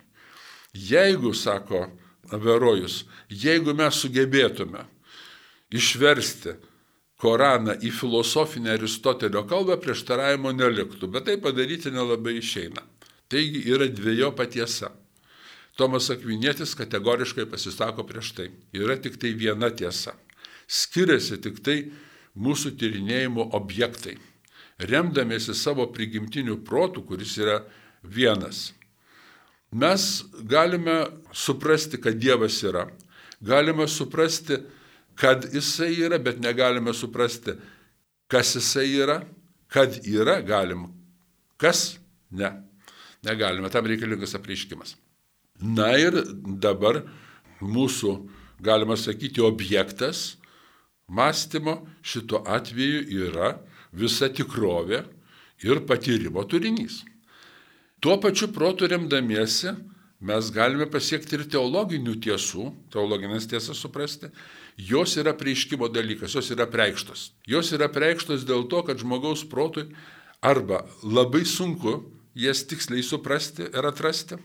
[0.77, 1.87] Jeigu, sako
[2.29, 4.85] Averojus, jeigu mes sugebėtume
[5.73, 6.53] išversti
[7.25, 12.83] Koraną į filosofinę Aristotelio kalbą, prieštaravimo neliktų, bet tai padaryti nelabai išeina.
[13.31, 14.91] Taigi yra dviejo patiesa.
[15.75, 18.51] Tomas Akvinėtis kategoriškai pasisako prieš tai.
[18.77, 20.13] Yra tik tai viena tiesa.
[20.69, 21.79] Skiriasi tik tai
[22.37, 24.15] mūsų tyrinėjimo objektai
[24.79, 27.61] remdamėsi savo prigimtiniu protu, kuris yra
[28.03, 28.73] vienas.
[29.71, 32.87] Mes galime suprasti, kad Dievas yra.
[33.43, 34.71] Galime suprasti, kad
[35.21, 37.55] Jisai yra, bet negalime suprasti,
[38.27, 39.21] kas Jisai yra,
[39.71, 40.87] kad yra galim,
[41.57, 41.97] kas
[42.31, 42.51] ne.
[43.25, 44.95] Negalime, tam reikalingas apreiškimas.
[45.59, 46.13] Na ir
[46.61, 47.01] dabar
[47.63, 48.11] mūsų,
[48.61, 50.35] galima sakyti, objektas
[51.07, 53.55] mąstymo šituo atveju yra
[53.95, 55.03] visa tikrovė
[55.65, 57.01] ir patyrimo turinys.
[58.03, 59.73] Tuo pačiu protu remdamiesi
[60.25, 64.29] mes galime pasiekti ir teologinių tiesų, teologinės tiesas suprasti,
[64.77, 67.31] jos yra prieiškimo dalykas, jos yra preikštos.
[67.47, 69.87] Jos yra preikštos dėl to, kad žmogaus protui
[70.43, 72.03] arba labai sunku
[72.35, 74.37] jas tiksliai suprasti ir atrasti,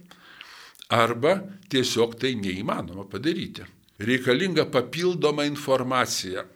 [0.91, 1.41] arba
[1.71, 3.67] tiesiog tai neįmanoma padaryti.
[4.01, 6.47] Reikalinga papildoma informacija.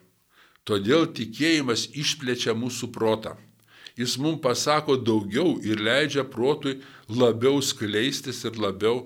[0.64, 3.34] Todėl tikėjimas išplečia mūsų protą.
[4.00, 9.04] Jis mums pasako daugiau ir leidžia protui labiau skleistis ir labiau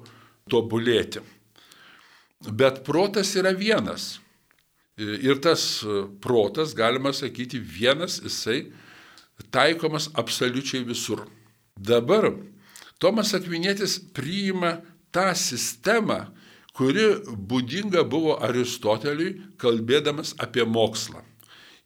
[0.48, 1.20] tobulėti.
[2.46, 4.20] Bet protas yra vienas.
[4.98, 5.84] Ir tas
[6.20, 8.72] protas, galima sakyti, vienas jisai
[9.54, 11.22] taikomas absoliučiai visur.
[11.78, 12.32] Dabar
[12.98, 14.80] Tomas Akvinėtis priima
[15.14, 16.24] tą sistemą,
[16.74, 21.22] kuri būdinga buvo Aristoteliui, kalbėdamas apie mokslą.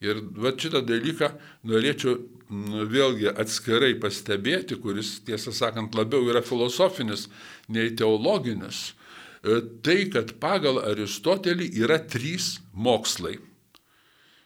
[0.02, 1.28] Ir va šitą dalyką
[1.68, 2.16] norėčiau
[2.90, 7.28] vėlgi atskirai pastebėti, kuris tiesą sakant labiau yra filosofinis
[7.68, 8.92] nei teologinis.
[9.42, 13.40] E, tai, kad pagal Aristotelį yra trys mokslai.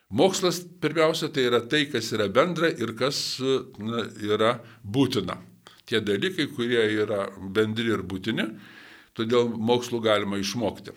[0.08, 3.18] Mokslas pirmiausia tai yra tai, kas yra bendra ir kas
[3.76, 5.36] na, yra būtina.
[5.86, 8.46] Tie dalykai, kurie yra bendri ir būtini,
[9.18, 10.94] todėl mokslų galima išmokti.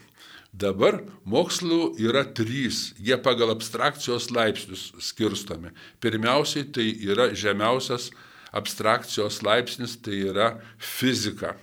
[0.49, 5.75] Dabar mokslų yra trys, jie pagal abstrakcijos laipsnius skirstomi.
[6.01, 8.09] Pirmiausiai tai yra žemiausias
[8.55, 11.57] abstrakcijos laipsnis, tai yra fizika.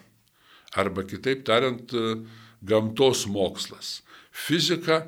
[0.77, 1.93] Arba kitaip tariant,
[2.67, 4.01] gamtos mokslas.
[4.31, 5.07] Fizika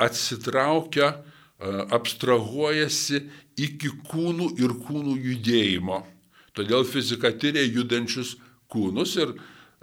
[0.00, 1.14] atsitraukia,
[1.92, 3.22] abstrahuojasi
[3.60, 6.02] iki kūnų ir kūnų judėjimo.
[6.56, 8.34] Todėl fizika tyria judančius
[8.72, 9.34] kūnus ir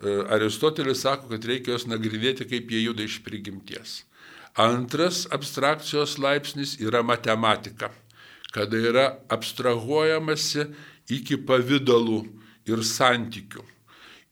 [0.03, 4.03] E, Aristotelis sako, kad reikia juos nagrinėti, kaip jie juda iš prigimties.
[4.58, 7.89] Antras abstrakcijos laipsnis yra matematika,
[8.53, 10.67] kada yra abstrahuojamasi
[11.17, 12.19] iki pavydalų
[12.69, 13.65] ir santykių.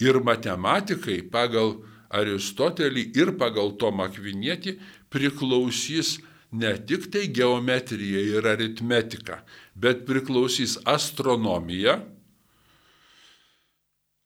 [0.04, 1.78] Ir matematikai pagal
[2.16, 4.76] Aristotelį ir pagal Tomą Akvinietį
[5.12, 6.18] priklausys
[6.56, 9.42] ne tik tai geometrija ir aritmetika,
[9.76, 12.00] bet priklausys astronomija,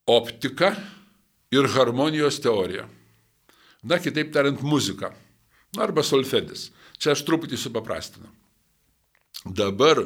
[0.10, 0.74] optika,
[1.52, 2.88] ir harmonijos teorija.
[3.84, 5.14] Na, kitaip tariant, muzika.
[5.78, 6.70] Arba solfedis.
[7.00, 8.28] Čia aš truputį supaprastinu.
[9.46, 10.02] Dabar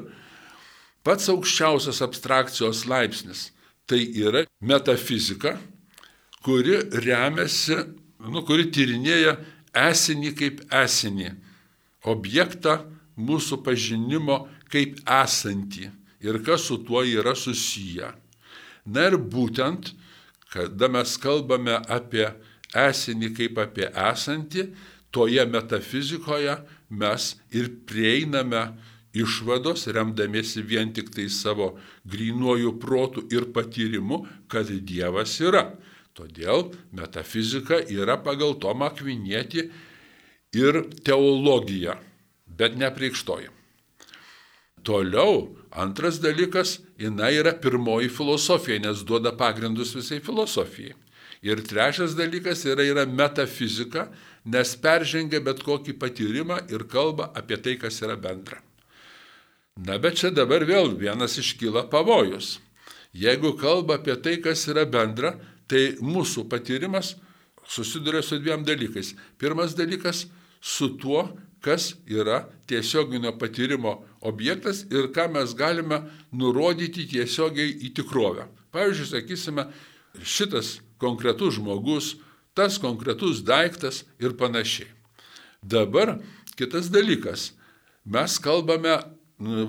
[1.03, 3.47] pats aukščiausias abstrakcijos laipsnis
[3.87, 5.57] tai yra metafizika,
[6.43, 7.77] kuri remiasi,
[8.29, 9.37] nu, kuri tyrinėja
[9.73, 11.33] esinį kaip esinį,
[12.09, 12.79] objektą
[13.17, 15.89] mūsų pažinimo kaip esantį
[16.23, 18.13] ir kas su tuo yra susiję.
[18.85, 19.93] Na ir būtent
[20.53, 22.27] kada mes kalbame apie
[22.77, 24.67] esinį kaip apie esantį,
[25.13, 26.57] toje metafizikoje
[26.93, 28.61] mes ir prieiname
[29.13, 31.73] išvados, remdamiesi vien tik tai savo
[32.03, 35.69] grinuoju protu ir patyrimu, kad Dievas yra.
[36.13, 39.67] Todėl metafizika yra pagal Tomą Akvinietį
[40.53, 41.97] ir teologija,
[42.45, 43.49] bet nepreikštoji.
[44.83, 50.93] Toliau Antras dalykas, jinai yra pirmoji filosofija, nes duoda pagrindus visai filosofijai.
[51.43, 54.05] Ir trečias dalykas yra, yra metafizika,
[54.45, 58.61] nes peržengia bet kokį patyrimą ir kalba apie tai, kas yra bendra.
[59.77, 62.59] Na bet čia dabar vėl vienas iškyla pavojus.
[63.13, 65.35] Jeigu kalba apie tai, kas yra bendra,
[65.69, 67.15] tai mūsų patyrimas
[67.69, 69.13] susiduria su dviem dalykais.
[69.37, 70.27] Pirmas dalykas
[70.61, 71.25] su tuo,
[71.63, 78.49] kas yra tiesioginio patyrimo objektas ir ką mes galime nurodyti tiesiogiai į tikrovę.
[78.73, 79.67] Pavyzdžiui, sakysime,
[80.21, 82.15] šitas konkretus žmogus,
[82.53, 84.89] tas konkretus daiktas ir panašiai.
[85.63, 86.17] Dabar
[86.57, 87.53] kitas dalykas.
[88.03, 88.97] Mes kalbame,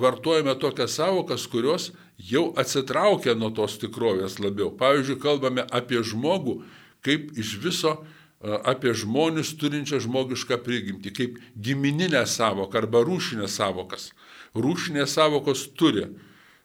[0.00, 4.70] vartojame tokias savokas, kurios jau atsitraukia nuo tos tikrovės labiau.
[4.78, 6.60] Pavyzdžiui, kalbame apie žmogų
[7.04, 7.98] kaip iš viso
[8.44, 14.10] apie žmonės turinčią žmogišką prigimtį, kaip gimininę savoką arba rūšinę savokas.
[14.54, 16.06] Rūšinės savokos turi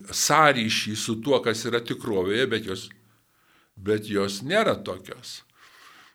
[0.00, 2.88] sąryšį su tuo, kas yra tikrovėje, bet jos,
[3.76, 5.40] bet jos nėra tokios.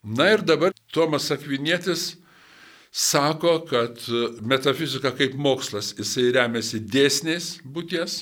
[0.06, 2.14] Na ir dabar Tomas Akvinėtis
[2.96, 4.00] sako, kad
[4.41, 8.22] metafizika kaip mokslas, jisai remiasi dėsniais būties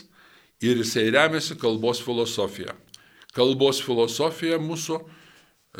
[0.66, 2.74] ir jisai remiasi kalbos filosofija.
[3.38, 4.98] Kalbos filosofija mūsų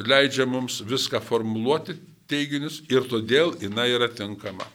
[0.06, 1.98] leidžia mums viską formuluoti
[2.30, 4.70] teiginius ir todėl jinai yra tinkama.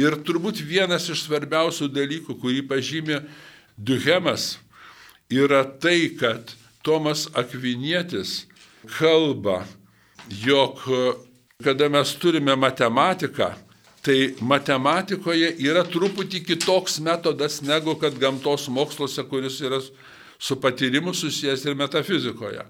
[0.00, 3.20] Ir turbūt vienas iš svarbiausių dalykų, kurį pažymė
[3.76, 4.56] Duhemas
[5.28, 8.46] yra tai, kad Tomas Akvinietis
[8.96, 9.66] kalba,
[10.32, 10.80] jog
[11.64, 13.48] kada mes turime matematiką,
[14.06, 19.80] tai matematikoje yra truputį kitoks metodas negu kad gamtos moksluose, kuris yra
[20.38, 22.62] su patyrimu susijęs ir metafizikoje.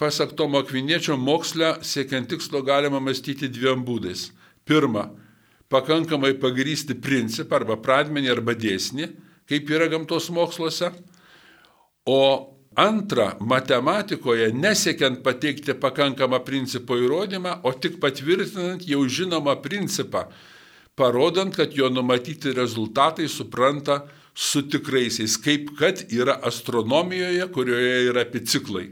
[0.00, 4.30] Pasak Tomo Akviniečio, moksle siekiant tikslo galima mąstyti dviem būdais.
[4.64, 5.10] Pirma,
[5.68, 9.10] pakankamai pagrysti principą arba pradmenį arba dėsnį,
[9.44, 10.88] kaip yra gamtos moksluose.
[12.08, 12.20] O
[12.80, 20.24] Antra, matematikoje nesiekiant pateikti pakankamą principo įrodymą, o tik patvirtinant jau žinomą principą,
[20.96, 24.00] parodant, kad jo numatyti rezultatai supranta
[24.34, 28.86] su tikraisiais, kaip kad yra astronomijoje, kurioje yra epiciklai.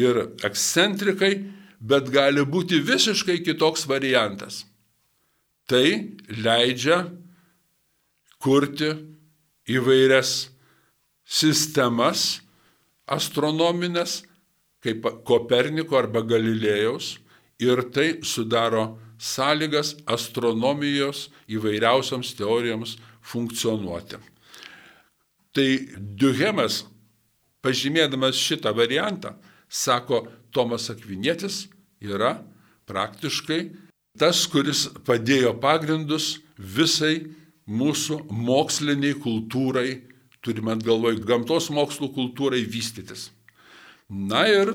[0.00, 1.34] Ir ekscentrikai,
[1.80, 4.64] bet gali būti visiškai kitoks variantas.
[5.68, 5.84] Tai
[6.40, 7.02] leidžia
[8.40, 8.94] kurti
[9.70, 10.50] įvairias
[11.24, 12.40] sistemas,
[13.10, 14.22] astronominės,
[14.80, 17.18] kaip Koperniko arba Galilėjaus,
[17.60, 24.16] ir tai sudaro sąlygas astronomijos įvairiausiams teorijoms funkcionuoti.
[25.52, 25.68] Tai
[26.16, 26.84] Duhemas,
[27.60, 29.34] pažymėdamas šitą variantą,
[29.68, 31.68] sako, Tomas Akvinietis
[32.02, 32.40] yra
[32.90, 33.60] praktiškai
[34.18, 37.28] tas, kuris padėjo pagrindus visai
[37.70, 40.00] mūsų moksliniai kultūrai
[40.44, 43.28] turime galvoj gamtos mokslų kultūrai vystytis.
[44.10, 44.74] Na ir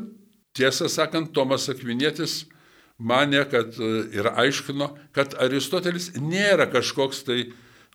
[0.56, 2.46] tiesą sakant, Tomas Akvinietis
[2.98, 7.40] mane, kad e, ir aiškino, kad Aristotelis nėra kažkoks tai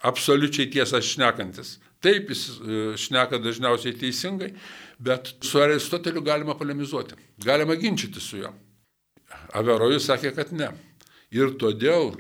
[0.05, 1.79] absoliučiai tiesą šnekantis.
[2.05, 4.53] Taip, jis e, šneka dažniausiai teisingai,
[5.01, 8.53] bet su Aristoteliu galima polemizuoti, galima ginčyti su juo.
[9.57, 10.73] Averojus sakė, kad ne.
[11.31, 12.17] Ir todėl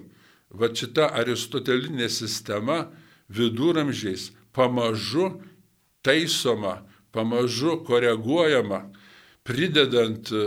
[0.51, 2.85] va šita aristotelinė sistema
[3.31, 5.31] viduramžiais pamažu
[6.03, 6.81] taisoma,
[7.13, 8.85] pamažu koreguojama,
[9.45, 10.47] pridedant e,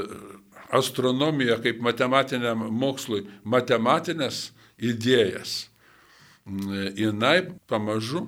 [0.74, 4.50] astronomiją kaip matematiniam mokslui matematinės
[4.82, 5.68] idėjas.
[6.98, 8.26] Jinai pamažu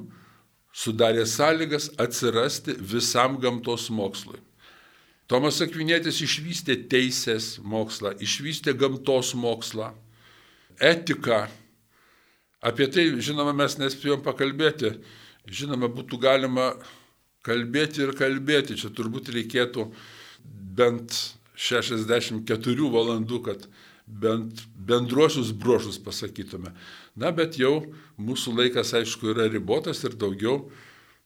[0.75, 4.39] sudarė sąlygas atsirasti visam gamtos mokslui.
[5.25, 9.89] Tomas Akvinėtis išvystė teisės mokslą, išvystė gamtos mokslą,
[10.77, 11.47] etiką.
[12.65, 14.93] Apie tai, žinoma, mes nespėjom pakalbėti
[15.45, 16.71] Žinoma, būtų galima
[17.45, 18.77] kalbėti ir kalbėti.
[18.79, 19.89] Čia turbūt reikėtų
[20.75, 21.17] bent
[21.55, 23.67] 64 valandų, kad
[24.05, 26.73] bent bendruosius bruožus pasakytume.
[27.15, 27.85] Na, bet jau
[28.21, 30.65] mūsų laikas, aišku, yra ribotas ir daugiau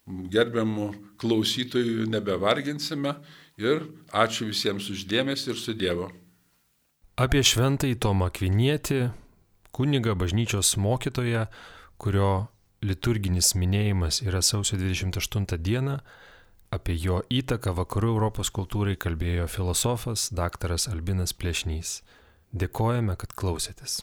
[0.08, 3.16] gerbiamų klausytojų nebevarginsime.
[3.60, 6.08] Ir ačiū visiems uždėmesi ir su Dievu.
[7.20, 9.10] Apie šventąjį Tomą Kvinietį,
[9.76, 11.50] kunigą bažnyčios mokytoją,
[12.00, 12.48] kurio
[12.86, 16.00] liturginis minėjimas yra sausio 28 dieną,
[16.72, 20.76] apie jo įtaką vakarų Europos kultūrai kalbėjo filosofas dr.
[20.92, 21.82] Albinas Plešny.
[22.50, 24.00] Dėkojame, kad klausėtės.